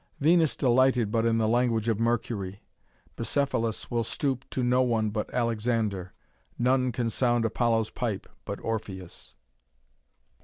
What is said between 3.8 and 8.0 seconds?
will stoop to no one but Alexander, none can sound Apollo's